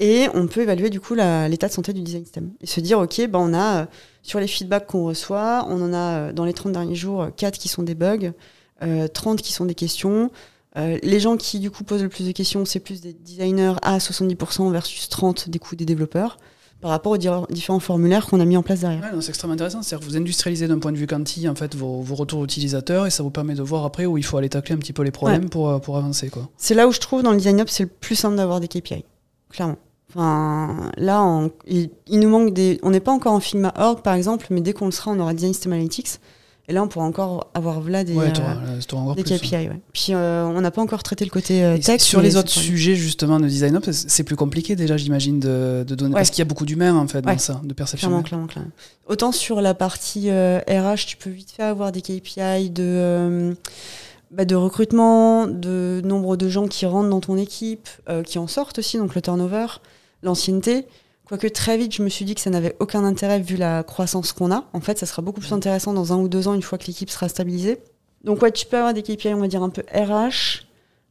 [0.00, 2.52] Et on peut évaluer du coup l'état de santé du design system.
[2.60, 3.86] Et se dire, OK, ben, on a euh,
[4.22, 7.58] sur les feedbacks qu'on reçoit, on en a euh, dans les 30 derniers jours 4
[7.58, 8.32] qui sont des bugs,
[9.12, 10.30] 30 qui sont des questions.
[10.76, 13.98] les gens qui du coup posent le plus de questions, c'est plus des designers à
[13.98, 16.38] 70% versus 30 des coups des développeurs
[16.80, 19.02] par rapport aux différents formulaires qu'on a mis en place derrière.
[19.20, 19.82] c'est extrêmement intéressant.
[19.82, 23.10] C'est-à-dire que vous industrialisez d'un point de vue quanti en fait, vos, retours utilisateurs et
[23.10, 25.10] ça vous permet de voir après où il faut aller tacler un petit peu les
[25.10, 26.30] problèmes pour, euh, pour avancer.
[26.56, 28.68] C'est là où je trouve dans le design up, c'est le plus simple d'avoir des
[28.68, 29.04] KPI,
[29.50, 29.76] clairement.
[30.10, 32.78] Enfin, là, il, nous manque des.
[32.82, 35.20] On n'est pas encore en Figma Org, par exemple, mais dès qu'on le sera, on
[35.20, 36.18] aura Design System Analytics.
[36.70, 39.54] Et là, on pourra encore avoir là des, ouais, euh, des KPI.
[39.54, 39.80] Ouais.
[39.94, 42.02] Puis, euh, on n'a pas encore traité le côté euh, tech.
[42.02, 45.94] Sur les autres sujets, justement, de design up, c'est plus compliqué déjà, j'imagine, de, de,
[45.94, 46.12] donner.
[46.12, 48.08] Parce qu'il y a beaucoup d'humains, en fait, dans ça, de perception.
[48.08, 48.70] Clairement, clairement, clairement.
[49.06, 53.56] Autant sur la partie RH, tu peux vite fait avoir des KPI de.
[54.30, 57.88] Bah, de recrutement, de nombre de gens qui rentrent dans ton équipe,
[58.26, 59.66] qui en sortent aussi, donc le turnover,
[60.22, 60.84] l'ancienneté.
[61.28, 64.32] Quoique très vite, je me suis dit que ça n'avait aucun intérêt vu la croissance
[64.32, 64.64] qu'on a.
[64.72, 66.86] En fait, ça sera beaucoup plus intéressant dans un ou deux ans, une fois que
[66.86, 67.78] l'équipe sera stabilisée.
[68.24, 70.64] Donc, ouais, tu peux avoir des KPI, on va dire, un peu RH,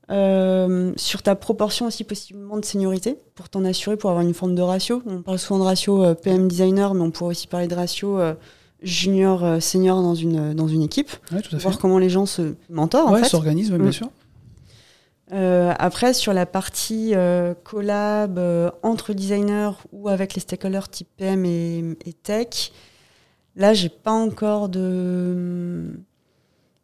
[0.09, 4.55] euh, sur ta proportion aussi possiblement de seniorité, pour t'en assurer, pour avoir une forme
[4.55, 5.03] de ratio.
[5.05, 8.19] On parle souvent de ratio euh, PM designer, mais on pourrait aussi parler de ratio
[8.19, 8.33] euh,
[8.81, 11.11] junior-senior dans une, dans une équipe.
[11.31, 13.11] Ouais, tout à voir comment les gens se mentorent.
[13.11, 13.91] Ouais, s'organisent, bien mm.
[13.91, 14.09] sûr.
[15.33, 21.09] Euh, après, sur la partie euh, collab euh, entre designers ou avec les stakeholders type
[21.17, 22.71] PM et, tech,
[23.55, 25.99] là, j'ai pas encore de,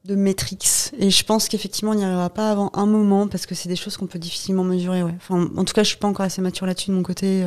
[0.04, 0.92] de metrics.
[0.98, 3.78] Et je pense qu'effectivement, on n'y arrivera pas avant un moment parce que c'est des
[3.78, 5.04] choses qu'on peut difficilement mesurer.
[5.04, 5.14] Ouais.
[5.16, 7.46] Enfin, en tout cas, je suis pas encore assez mature là-dessus de mon côté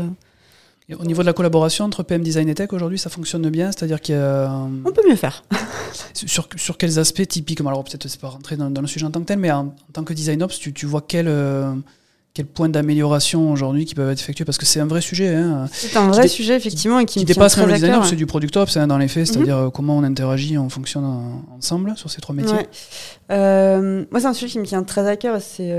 [0.94, 4.01] au niveau de la collaboration entre PM Design et Tech, aujourd'hui, ça fonctionne bien C'est-à-dire
[4.01, 4.49] qu'il y a.
[4.85, 5.44] On peut mieux faire.
[6.14, 9.20] sur, sur quels aspects typiquement Alors, peut-être c'est pas rentrer dans, le sujet en tant
[9.20, 11.27] que tel, mais en, tant que Design Ops, tu, tu vois quel.
[11.29, 11.72] Euh,
[12.35, 14.44] quel point d'amélioration aujourd'hui qui peuvent être effectués?
[14.44, 15.35] Parce que c'est un vrai sujet.
[15.35, 18.14] Hein, c'est un vrai sujet, effectivement, et qui, qui dépasse même le design ops, c'est
[18.14, 19.66] du product ops hein, dans les faits, c'est-à-dire mhm.
[19.68, 21.07] euh, comment on interagit, on fonctionne
[21.57, 22.68] ensemble sur ces trois métiers.
[23.33, 25.40] Euh, moi, c'est un sujet qui me tient très à cœur.
[25.40, 25.70] C'est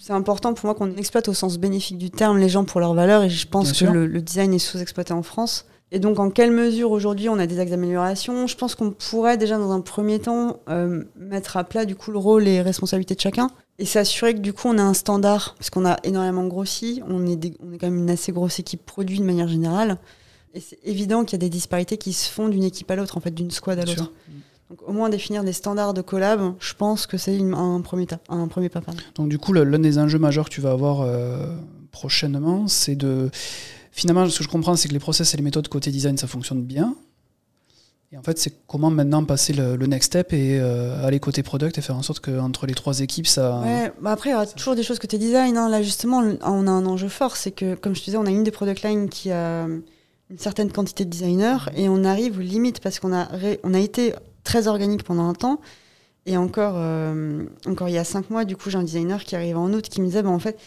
[0.00, 2.94] c'est important pour moi qu'on exploite au sens bénéfique du terme les gens pour leur
[2.94, 5.66] valeur et je pense que le, design est sous-exploité en France.
[5.92, 8.46] Et donc, en quelle mesure aujourd'hui on a des axes d'amélioration?
[8.46, 12.12] Je pense qu'on pourrait déjà dans un premier temps euh, mettre à plat du coup
[12.12, 14.94] le rôle et les responsabilités de chacun et s'assurer que du coup on a un
[14.94, 18.58] standard parce qu'on a énormément grossi, on est, on est quand même une assez grosse
[18.58, 19.98] équipe produit de manière générale.
[20.54, 23.18] Et c'est évident qu'il y a des disparités qui se font d'une équipe à l'autre
[23.18, 24.12] en fait d'une squad à l'autre.
[24.70, 28.46] Donc au moins définir des standards de collab, je pense que c'est un premier, un
[28.46, 28.80] premier pas.
[29.16, 31.46] Donc du coup, l'un des enjeux majeurs que tu vas avoir euh,
[31.90, 33.30] prochainement, c'est de...
[33.90, 36.28] Finalement, ce que je comprends, c'est que les process et les méthodes côté design, ça
[36.28, 36.94] fonctionne bien.
[38.12, 41.76] Et en fait, c'est comment maintenant passer le, next step et euh, aller côté product
[41.78, 43.58] et faire en sorte qu'entre les trois équipes, ça...
[43.60, 45.56] Ouais, bah après, il y aura toujours des choses côté design.
[45.56, 45.68] Hein.
[45.68, 48.30] Là, justement, on a un enjeu fort, c'est que, comme je te disais, on a
[48.30, 52.42] une des product lines qui a une certaine quantité de designers et on arrive aux
[52.42, 53.28] limites parce qu'on a,
[53.64, 55.60] on a été très organique pendant un temps.
[56.26, 59.36] Et encore, euh, encore il y a cinq mois, du coup, j'ai un designer qui
[59.36, 60.58] arrive en août qui me disait, bah, en fait,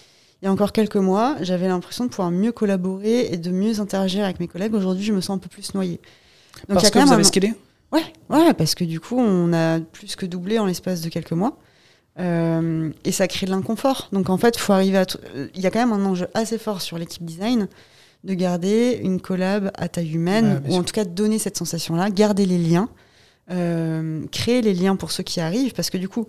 [0.42, 3.80] il y a encore quelques mois, j'avais l'impression de pouvoir mieux collaborer et de mieux
[3.80, 4.74] interagir avec mes collègues.
[4.74, 6.02] Aujourd'hui, je me sens un peu plus noyée.
[6.68, 7.54] Donc, parce que vous avez scalé
[7.92, 11.32] ouais, ouais, parce que du coup, on a plus que doublé en l'espace de quelques
[11.32, 11.58] mois.
[12.20, 14.10] Euh, et ça crée de l'inconfort.
[14.12, 15.06] Donc en fait, faut arriver à
[15.56, 17.68] il y a quand même un enjeu assez fort sur l'équipe design
[18.24, 22.10] de garder une collab à taille humaine, ou en tout cas de donner cette sensation-là,
[22.10, 22.88] garder les liens,
[23.52, 26.28] euh, créer les liens pour ceux qui arrivent, parce que du coup,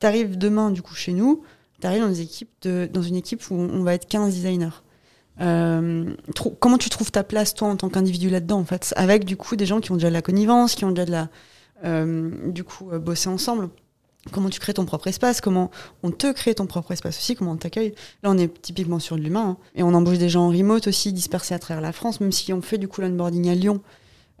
[0.00, 1.42] tu arrives demain du coup chez nous,
[1.80, 2.50] tu arrives dans, des équipes
[2.92, 4.82] dans une équipe où on va être 15 designers.
[5.40, 6.14] Euh,
[6.60, 9.54] comment tu trouves ta place toi en tant qu'individu là-dedans en fait avec du coup
[9.54, 11.28] des gens qui ont déjà de la connivence qui ont déjà de la
[11.84, 13.68] euh, du coup bosser ensemble?
[14.32, 15.40] Comment tu crées ton propre espace?
[15.40, 15.70] Comment
[16.02, 17.36] on te crée ton propre espace aussi?
[17.36, 17.94] Comment on t'accueille?
[18.22, 19.56] Là on est typiquement sur de l'humain hein.
[19.74, 22.54] et on embauche des gens en remote aussi dispersés à travers la France même si
[22.54, 23.82] on fait du coup l'onboarding à Lyon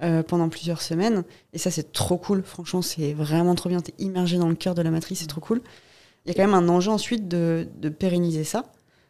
[0.02, 1.24] euh, pendant plusieurs semaines.
[1.54, 2.42] Et ça, c'est trop cool.
[2.42, 3.80] Franchement, c'est vraiment trop bien.
[3.80, 5.62] T'es immergé dans le cœur de la matrice, c'est trop cool.
[6.26, 7.66] Il y a quand même un enjeu ensuite de,
[7.98, 8.64] pérenniser ça.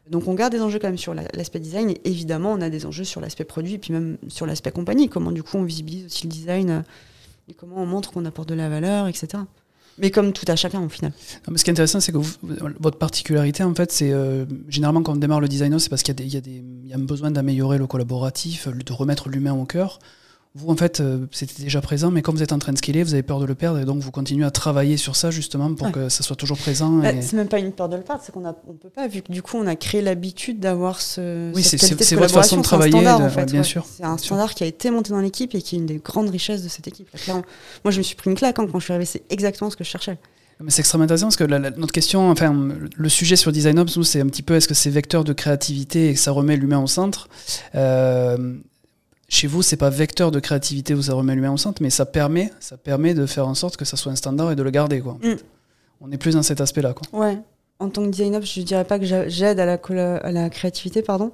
[0.08, 2.86] Donc on garde des enjeux quand même sur l'aspect design et évidemment on a des
[2.86, 6.06] enjeux sur l'aspect produit et puis même sur l'aspect compagnie, comment du coup on visibilise
[6.06, 6.80] aussi le design euh,
[7.48, 9.42] et comment on montre qu'on apporte de la valeur, etc.
[9.98, 11.12] Mais comme tout à chacun au final.
[11.18, 12.18] ce qui est intéressant, c'est que
[12.78, 16.20] votre particularité, en fait, c'est euh, généralement quand on démarre le design, c'est parce qu'il
[16.20, 19.98] y, y, a un besoin d'améliorer le collaboratif, de remettre l'humain au cœur.
[20.56, 23.02] Vous, en fait, euh, c'était déjà présent, mais comme vous êtes en train de scaler,
[23.02, 25.74] vous avez peur de le perdre, et donc vous continuez à travailler sur ça justement
[25.74, 26.90] pour que ça soit toujours présent.
[26.98, 29.20] Bah, C'est même pas une peur de le perdre, c'est qu'on ne peut pas, vu
[29.22, 31.52] que du coup on a créé l'habitude d'avoir ce.
[31.54, 33.84] Oui, c'est votre façon de travailler, standard, en fait, bien sûr.
[33.90, 36.30] C'est un standard qui a été monté dans l'équipe et qui est une des grandes
[36.30, 37.08] richesses de cette équipe.
[37.28, 39.76] moi, je me suis pris une claque hein, quand je suis arrivé, c'est exactement ce
[39.76, 40.18] que je cherchais.
[40.68, 42.56] C'est extrêmement intéressant parce que la- la- notre question, enfin,
[42.96, 45.34] le sujet sur Design Ops, nous, c'est un petit peu est-ce que c'est vecteur de
[45.34, 47.28] créativité et que ça remet l'humain au centre?
[47.74, 48.54] Euh,
[49.28, 52.06] Chez vous, c'est pas vecteur de créativité où ça remet l'humain au centre, mais ça
[52.06, 54.70] permet, ça permet de faire en sorte que ça soit un standard et de le
[54.70, 55.00] garder.
[55.00, 55.18] Quoi.
[55.22, 55.34] Mm.
[56.00, 56.92] On est plus dans cet aspect-là.
[56.94, 57.20] Quoi.
[57.28, 57.38] Ouais.
[57.80, 59.74] En tant que designer, je dirais pas que j'a- j'aide à la,
[60.18, 61.32] à la créativité, pardon.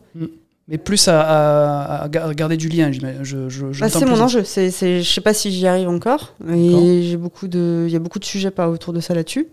[0.68, 3.22] Mais plus à, à- à ga- garder du lien, j'imagine.
[3.24, 4.42] Je, je, Bah, c'est mon enjeu.
[4.44, 6.35] C'est, c'est, je sais pas si j'y arrive encore.
[6.40, 6.57] D'accord.
[6.83, 9.48] Et j'ai beaucoup de, il y a beaucoup de sujets pas autour de ça là-dessus.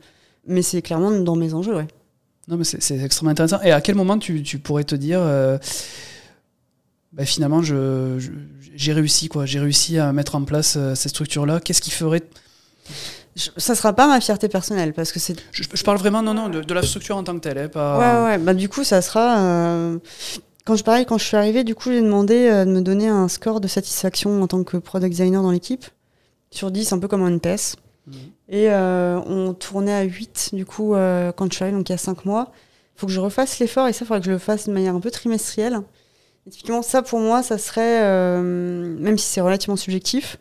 [0.48, 1.88] Mais c'est clairement dans mes enjeux, ouais.
[2.48, 3.62] Non, mais c'est, c'est extrêmement intéressant.
[3.64, 5.58] Et à quel moment tu, tu pourrais te dire, euh,
[7.14, 8.32] bah, finalement, je, je-
[8.76, 9.46] j'ai réussi, quoi.
[9.46, 11.60] J'ai réussi à mettre en place euh, cette structure-là.
[11.60, 12.22] Qu'est-ce qui ferait
[13.36, 16.50] Je- ça sera pas ma fierté personnelle parce que c'est je, parle vraiment, non, non,
[16.50, 17.98] de, de la structure en tant que telle, hein, pas.
[18.24, 19.40] Ouais, ouais, bah du coup, ça sera.
[19.40, 19.98] euh,
[20.66, 23.08] Quand je pareil, quand je suis arrivée, du coup, j'ai demandé euh, de me donner
[23.08, 25.86] un score de satisfaction en tant que product designer dans l'équipe.
[26.52, 27.76] Sur 10, un peu comme un NPS.
[28.08, 28.14] Mhm.
[28.50, 32.00] Et on tournait à 8, du coup, quand je suis arrivée, donc il y a
[32.00, 32.52] 5 mois.
[32.96, 34.74] Il faut que je refasse l'effort et ça, il faudrait que je le fasse de
[34.74, 35.80] manière un peu trimestrielle.
[36.50, 40.40] Et typiquement, ça, pour moi, ça serait, euh, même si c'est relativement subjectif,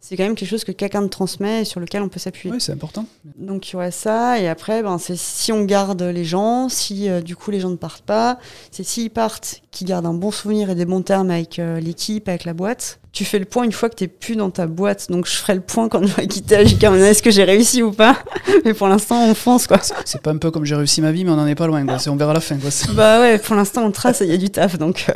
[0.00, 2.52] c'est quand même quelque chose que quelqu'un me transmet et sur lequel on peut s'appuyer.
[2.52, 3.06] Oui, c'est important.
[3.36, 7.08] Donc il y aurait ça, et après, ben, c'est si on garde les gens, si
[7.08, 8.40] euh, du coup les gens ne partent pas,
[8.72, 12.28] c'est s'ils partent, qu'ils gardent un bon souvenir et des bons termes avec euh, l'équipe,
[12.28, 12.98] avec la boîte.
[13.14, 15.54] Tu fais le point une fois que t'es plus dans ta boîte, donc je ferai
[15.54, 18.18] le point quand je vais quitter AJK, est-ce que j'ai réussi ou pas?
[18.64, 19.80] Mais pour l'instant, on fonce quoi.
[20.04, 21.84] C'est pas un peu comme j'ai réussi ma vie, mais on n'en est pas loin.
[21.86, 21.96] Quoi.
[22.08, 22.58] On verra la fin.
[22.58, 22.70] Quoi.
[22.94, 25.12] Bah ouais, pour l'instant on trace et il y a du taf, donc euh,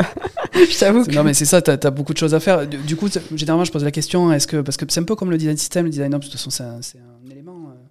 [0.70, 1.12] je t'avoue que...
[1.12, 2.66] Non, mais c'est ça, tu as, beaucoup de choses à faire.
[2.66, 4.60] Du, du coup, généralement, je pose la question est-ce que.
[4.60, 6.50] Parce que c'est un peu comme le design system, le design ops, de toute façon,
[6.50, 7.70] c'est un, c'est un élément.
[7.70, 7.88] euh,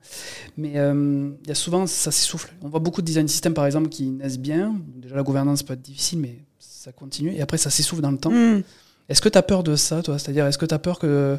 [0.58, 2.54] mais euh, il y a souvent, ça s'essouffle.
[2.62, 4.76] On voit beaucoup de design system, par exemple, qui naissent bien.
[4.96, 7.34] Déjà, la gouvernance peut être difficile, mais ça continue.
[7.34, 8.32] Et après, ça s'essouffle dans le temps.
[8.32, 8.62] Hmm.
[9.10, 10.20] Est-ce que tu as peur de ça, toi?
[10.20, 11.38] C'est-à-dire, est-ce que tu as peur que.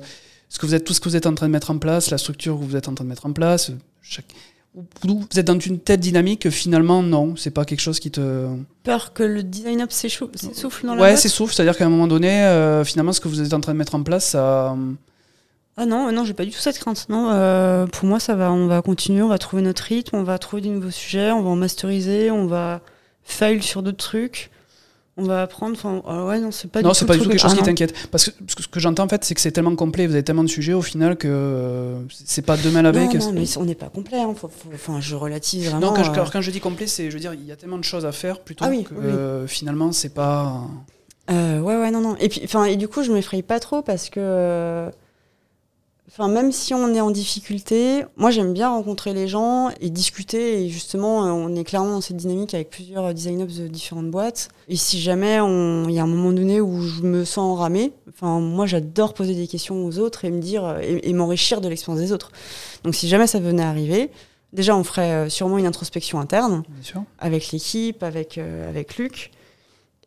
[0.50, 2.10] Ce que vous êtes, tout ce que vous êtes en train de mettre en place,
[2.10, 4.24] la structure que vous êtes en train de mettre en place, chaque-
[4.74, 8.00] ou- ou vous êtes dans une telle dynamique que finalement, non, c'est pas quelque chose
[8.00, 8.46] qui te.
[8.82, 11.18] Peur que le design up s'essouffle dans la Ouais, boîte?
[11.18, 13.72] c'est souffle, c'est-à-dire qu'à un moment donné, euh, finalement, ce que vous êtes en train
[13.74, 14.74] de mettre en place, ça.
[15.76, 17.06] Ah non, non, j'ai pas du tout cette crainte.
[17.10, 18.50] Non, euh, pour moi, ça va.
[18.50, 21.42] On va continuer, on va trouver notre rythme, on va trouver des nouveaux sujets, on
[21.42, 22.80] va en masteriser, on va
[23.22, 24.50] fail sur d'autres trucs,
[25.18, 25.74] on va apprendre.
[25.76, 27.54] Enfin, ah ouais, non, c'est pas non, du tout pas du tout quelque chose Ah
[27.56, 27.66] qui non.
[27.66, 27.94] t'inquiète.
[28.10, 30.14] Parce que ce que- ce que j'entends en fait, c'est que c'est tellement complet, vous
[30.14, 33.08] avez tellement de sujets au final que euh, c'est pas demain la veille.
[33.18, 34.18] Non, mais on n'est pas complet.
[34.20, 34.32] hein.
[34.36, 35.88] Faut- faut- Enfin, je relativise vraiment.
[35.88, 37.56] Non, quand je, alors, quand je dis complet, c'est, je veux dire, il y a
[37.56, 39.00] tellement de choses à faire plutôt Ah oui, que oui.
[39.04, 40.62] euh, finalement, c'est pas.
[41.30, 42.16] Euh, ouais, ouais, non, non.
[42.20, 44.90] Et puis, enfin, et du coup, je m'effraie pas trop parce que, euh,
[46.08, 50.64] enfin, même si on est en difficulté, moi, j'aime bien rencontrer les gens et discuter.
[50.64, 54.10] Et justement, euh, on est clairement dans cette dynamique avec plusieurs design ops de différentes
[54.10, 54.48] boîtes.
[54.68, 58.40] Et si jamais il y a un moment donné où je me sens enramée, enfin,
[58.40, 61.68] moi, j'adore poser des questions aux autres et me dire euh, et, et m'enrichir de
[61.68, 62.32] l'expérience des autres.
[62.84, 64.10] Donc, si jamais ça venait arriver,
[64.52, 66.62] déjà, on ferait euh, sûrement une introspection interne
[67.18, 69.30] avec l'équipe, avec, euh, avec Luc.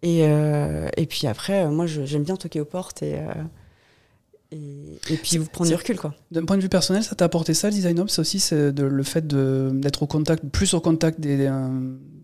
[0.04, 3.34] Et, euh, et puis après, moi, j'aime bien toquer aux portes et, euh,
[4.52, 5.98] et, et puis vous prendre du recul.
[5.98, 6.14] Quoi.
[6.32, 8.84] D'un point de vue personnel, ça t'a apporté ça, le design ops aussi, c'est de-
[8.84, 11.68] le fait d'être au contact, plus au contact des, euh,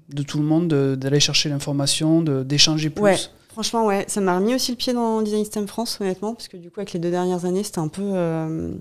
[0.09, 3.01] de tout le monde, de- d'aller chercher l'information, d'échanger plus.
[3.03, 3.17] Ouais.
[3.53, 6.57] Franchement, ouais, ça m'a remis aussi le pied dans Design System France, honnêtement, parce que
[6.57, 8.03] du coup, avec les deux dernières années, c'était un peu.
[8.03, 8.73] euh,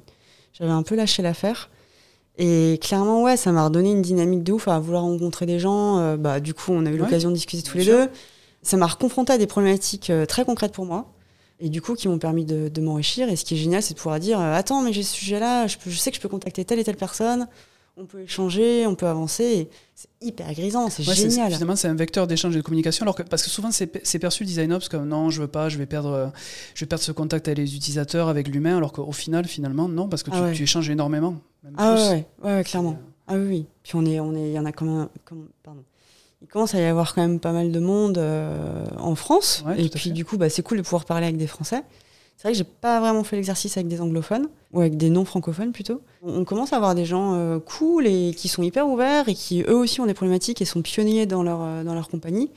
[0.52, 1.70] J'avais un peu lâché l'affaire.
[2.38, 5.98] Et clairement, ouais, ça m'a redonné une dynamique de ouf à vouloir rencontrer des gens.
[5.98, 7.96] Euh, bah, du coup, on a eu Ouais, l'occasion de discuter tous les sûr.
[7.98, 8.08] deux.
[8.62, 11.12] Ça m'a reconfronté à des problématiques euh, très concrètes pour moi.
[11.58, 13.28] Et du coup, qui m'ont permis de, de m'enrichir.
[13.28, 15.66] Et ce qui est génial, c'est de pouvoir dire euh, Attends, mais j'ai ce sujet-là,
[15.66, 17.48] je, sais que je peux contacter telle et telle personne.
[17.98, 19.70] On peut échanger, on peut avancer.
[19.94, 21.50] C'est hyper grisant, c'est Ouais, génial.
[21.50, 23.04] Finalement, c'est un vecteur d'échange et de communication.
[23.04, 25.78] Alors que, parce que souvent, c'est perçu design ops comme non, je veux pas, je
[25.78, 26.30] vais perdre,
[26.74, 28.76] je vais perdre ce contact avec les utilisateurs, avec l'humain.
[28.76, 30.52] Alors qu'au final, finalement, non, parce que tu, Ah ouais.
[30.52, 31.36] tu échanges énormément.
[31.62, 32.98] même Ah ouais, ouais, clairement.
[33.28, 33.66] Ah oui, oui.
[33.82, 35.82] Puis on est, on est, il y en a comme un, comme, pardon.
[36.42, 39.64] Il commence à y avoir quand même pas mal de monde euh, en France.
[39.66, 41.82] Ouais, et puis du coup, bah, c'est cool de pouvoir parler avec des Français.
[42.36, 45.24] C'est vrai que j'ai pas vraiment fait l'exercice avec des anglophones ou avec des non
[45.24, 46.02] francophones plutôt.
[46.22, 49.62] On, commence à avoir des gens euh, cool et qui sont hyper ouverts et qui
[49.62, 52.50] eux aussi ont des problématiques et sont pionniers dans leur euh, dans leur compagnie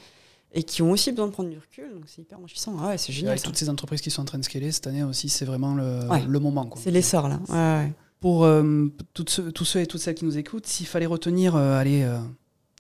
[0.54, 1.94] et qui ont aussi besoin de prendre du recul.
[1.94, 2.76] Donc c'est hyper enrichissant.
[2.82, 3.30] Ah ouais, c'est génial.
[3.30, 3.48] avec ça.
[3.48, 6.06] toutes ces entreprises qui sont en train de scaler cette année aussi, c'est vraiment le,
[6.10, 6.24] Ouais.
[6.28, 6.70] le moment.
[6.76, 7.40] C'est l'essor là.
[7.48, 7.94] Ouais, ouais.
[8.20, 11.56] Pour euh, toutes ceux, tous ceux et toutes celles qui nous écoutent, s'il fallait retenir
[11.56, 12.06] allez,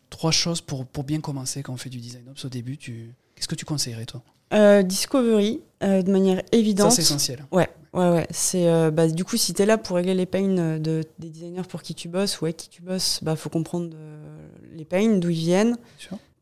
[0.09, 3.13] trois choses pour, pour bien commencer quand on fait du design ops au début, tu...
[3.35, 4.21] qu'est-ce que tu conseillerais toi?
[4.53, 6.89] Euh, Discovery euh, de manière évidente.
[6.89, 7.45] Ça, c'est essentiel.
[7.51, 8.27] Ouais, ouais, ouais.
[8.31, 11.67] C'est euh, bah, du coup si t'es là pour régler les pains de, des designers
[11.69, 13.95] pour qui tu bosses ou avec qui tu bosses, bah faut comprendre
[14.73, 15.77] les pains, d'où ils viennent.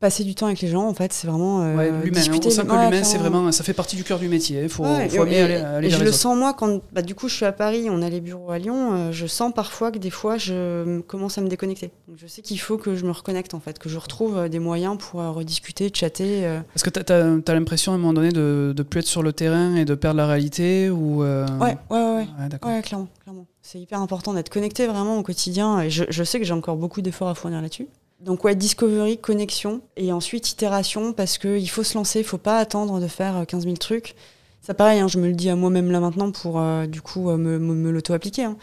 [0.00, 2.10] Passer du temps avec les gens, en fait, c'est vraiment euh, Ouais, l'humain.
[2.20, 2.48] discuter.
[2.60, 4.62] On Ouais, l'humain, c'est vraiment, ça fait partie du cœur du métier.
[4.62, 6.16] Il faut, Ouais, faut et- et- aller, aller et je le autres.
[6.18, 8.58] sens moi quand bah, du coup je suis à Paris, on a les bureaux à
[8.58, 11.90] Lyon, euh, je sens parfois que des fois je me- commence à me déconnecter.
[12.06, 14.48] Donc, je sais qu'il faut que je me reconnecte en fait, que je retrouve euh,
[14.48, 16.42] des moyens pour euh, rediscuter, chatter.
[16.76, 19.32] Est-ce que tu as, l'impression à un moment donné de ne plus être sur le
[19.32, 22.26] terrain et de perdre la réalité ou Ouais, ouais.
[22.64, 23.46] Ouais, clairement, clairement.
[23.62, 25.80] C'est hyper important d'être connecté vraiment au quotidien.
[25.80, 27.86] Et je, je sais que j'ai encore beaucoup d'efforts à fournir là-dessus.
[28.20, 32.58] Donc ouais, discovery, connexion, et ensuite itération, parce qu'il faut se lancer, il faut pas
[32.58, 34.16] attendre de faire euh, 15 000 trucs.
[34.60, 37.30] Ça pareil, hein, je me le dis à moi-même là maintenant pour euh, du coup
[37.30, 38.44] euh, me, l'auto-appliquer.
[38.44, 38.56] hein.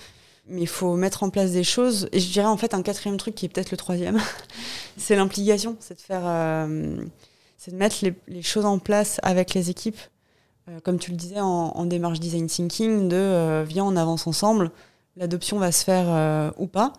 [0.47, 2.07] Mais il faut mettre en place des choses.
[2.11, 4.19] Et je dirais en fait un quatrième truc qui est peut-être le troisième,
[4.97, 5.77] c'est l'implication.
[5.79, 6.97] C'est de faire, euh,
[7.57, 9.99] c'est de mettre les, choses en place avec les équipes.
[10.69, 14.27] Euh, comme tu le disais en, en démarche design thinking, de euh, viens on avance
[14.27, 14.71] ensemble,
[15.15, 16.93] l'adoption va se faire euh, ou pas.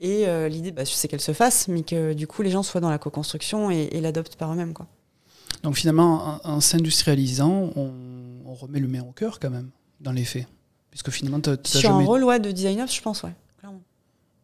[0.00, 2.80] Et euh, l'idée, bah, c'est qu'elle se fasse, mais que du coup les gens soient
[2.80, 4.72] dans la co-construction et, et l'adoptent par eux-mêmes.
[4.72, 4.86] Quoi.
[5.62, 7.92] Donc finalement, en, en s'industrialisant, on,
[8.46, 10.46] on remet l'humain au cœur quand même, dans les faits.
[10.90, 12.02] Puisque finalement, tu Sur jamais...
[12.02, 13.34] un rôle ouais, de designer, je pense, ouais.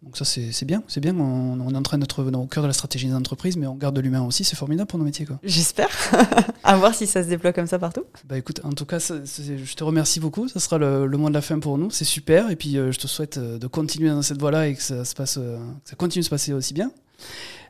[0.03, 0.83] Donc ça, c'est bien.
[0.89, 1.17] C'est bien.
[1.17, 3.75] On, on est en train d'être au cœur de la stratégie des entreprises, mais on
[3.75, 4.45] garde de l'humain aussi.
[4.45, 5.27] C'est formidable pour nos métiers.
[5.43, 5.89] J'espère.
[6.65, 8.05] à voir si ça se déploie comme ça partout.
[8.29, 10.49] Bah écoute, en tout cas, ça- je te remercie beaucoup.
[10.49, 11.91] Ça sera le, le mot de la fin pour nous.
[11.91, 12.51] C'est super.
[12.51, 15.05] Et puis, euh, je te souhaite euh, de continuer dans cette voie-là et que ça,
[15.05, 16.91] se passe, euh, que ça continue de se passer aussi bien.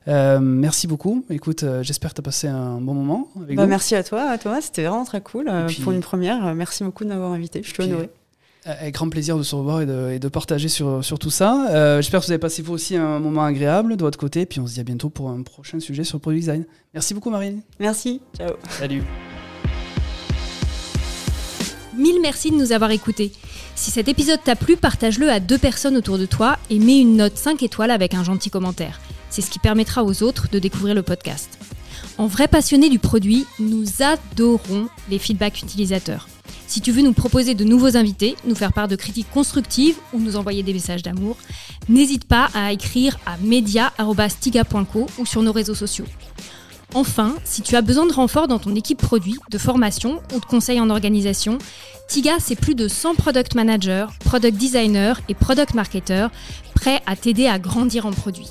[0.08, 1.24] Euh, merci beaucoup.
[1.30, 3.68] Écoute, euh, j'espère que tu as passé un bon moment avec Bah, nous.
[3.68, 4.60] merci à toi, Thomas.
[4.60, 6.54] C'était vraiment très cool euh, puis- pour une première.
[6.54, 7.62] Merci beaucoup de m'avoir invité.
[7.64, 8.10] Je suis honorée.
[8.68, 11.68] Avec grand plaisir de se revoir et de, et de partager sur, sur tout ça.
[11.70, 14.44] Euh, J'espère que vous avez passé vous aussi un moment agréable de votre côté.
[14.44, 16.64] Puis on se dit à bientôt pour un prochain sujet sur le product design.
[16.92, 17.61] Merci beaucoup, Marine.
[17.79, 18.20] Merci.
[18.37, 18.57] Ciao.
[18.68, 19.05] Salut.
[21.96, 23.31] Mille merci de nous avoir écoutés.
[23.76, 27.16] Si cet épisode t'a plu, partage-le à deux personnes autour de toi et mets une
[27.16, 29.00] note 5 étoiles avec un gentil commentaire.
[29.31, 31.59] C'est ce qui permettra aux autres de découvrir le podcast.
[32.18, 36.26] En vrai passionné du produit, nous adorons les feedbacks utilisateurs.
[36.66, 40.20] Si tu veux nous proposer de nouveaux invités, nous faire part de critiques constructives ou
[40.20, 41.37] nous envoyer des messages d'amour,
[41.88, 46.06] n'hésite pas à écrire à media.stiga.co ou sur nos réseaux sociaux.
[46.94, 50.44] Enfin, si tu as besoin de renfort dans ton équipe produit, de formation ou de
[50.44, 51.59] conseils en organisation,
[52.09, 56.30] Tiga, c'est plus de 100 product managers, product designers et product marketers
[56.74, 58.48] prêts à t'aider à grandir en produit.